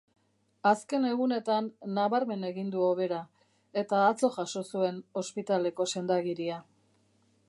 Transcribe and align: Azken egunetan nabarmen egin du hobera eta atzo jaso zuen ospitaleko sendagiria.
Azken 0.69 1.03
egunetan 1.09 1.67
nabarmen 1.97 2.47
egin 2.47 2.71
du 2.75 2.81
hobera 2.85 3.19
eta 3.83 4.01
atzo 4.07 4.31
jaso 4.39 4.67
zuen 4.75 4.97
ospitaleko 5.25 5.91
sendagiria. 5.97 6.59